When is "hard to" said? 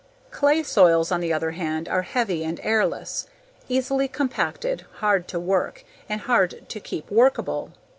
4.93-5.39, 6.21-6.79